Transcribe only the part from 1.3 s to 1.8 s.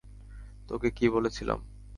ছিলাম?